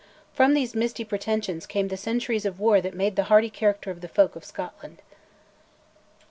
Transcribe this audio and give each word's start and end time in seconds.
From 0.33 0.55
these 0.55 0.73
misty 0.73 1.05
pretensions 1.05 1.67
came 1.67 1.89
the 1.89 1.95
centuries 1.95 2.43
of 2.43 2.59
war 2.59 2.81
that 2.81 2.95
made 2.95 3.15
the 3.15 3.25
hardy 3.25 3.51
character 3.51 3.91
of 3.91 4.01
the 4.01 4.07
folk 4.07 4.35
of 4.35 4.43
Scotland. 4.43 4.97